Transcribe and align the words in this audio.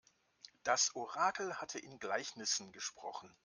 Das 0.63 0.95
Orakel 0.95 1.53
hatte 1.61 1.77
in 1.77 1.99
Gleichnissen 1.99 2.71
gesprochen. 2.71 3.37